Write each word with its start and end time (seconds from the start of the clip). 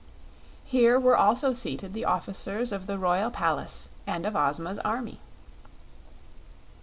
Here 0.65 0.99
were 0.99 1.15
also 1.15 1.53
seated 1.53 1.93
the 1.93 2.05
officers 2.05 2.71
of 2.71 2.87
the 2.87 2.97
royal 2.97 3.29
palace 3.29 3.89
and 4.07 4.25
of 4.25 4.35
Ozma's 4.35 4.79
army. 4.79 5.19